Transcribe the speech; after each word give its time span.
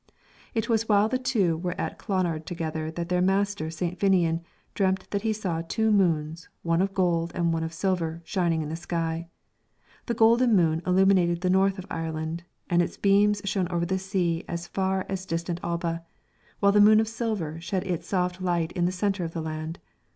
It 0.55 0.67
was 0.67 0.89
while 0.89 1.07
the 1.07 1.19
two 1.19 1.57
were 1.57 1.79
at 1.79 1.99
Clonard 1.99 2.47
together 2.47 2.89
that 2.89 3.09
their 3.09 3.21
master 3.21 3.69
St. 3.69 3.99
Finnian 3.99 4.41
dreamt 4.73 5.07
that 5.11 5.21
he 5.21 5.31
saw 5.31 5.61
two 5.61 5.91
moons, 5.91 6.49
one 6.63 6.81
of 6.81 6.95
gold 6.95 7.31
and 7.35 7.53
one 7.53 7.63
of 7.63 7.71
silver, 7.71 8.23
shining 8.25 8.63
in 8.63 8.69
the 8.69 8.75
sky. 8.75 9.27
The 10.07 10.15
golden 10.15 10.55
moon 10.55 10.81
illuminated 10.87 11.41
the 11.41 11.51
north 11.51 11.77
of 11.77 11.85
Ireland, 11.91 12.41
and 12.67 12.81
its 12.81 12.97
beams 12.97 13.43
shone 13.45 13.67
over 13.67 13.85
the 13.85 13.99
sea 13.99 14.43
as 14.47 14.65
far 14.65 15.05
as 15.07 15.23
distant 15.27 15.59
Alba, 15.61 16.03
while 16.61 16.71
the 16.71 16.81
moon 16.81 16.99
of 16.99 17.07
silver 17.07 17.61
shed 17.61 17.85
its 17.85 18.07
soft 18.07 18.41
light 18.41 18.71
in 18.71 18.85
the 18.85 18.91
centre 18.91 19.23
of 19.23 19.33
the 19.33 19.41
land. 19.41 19.77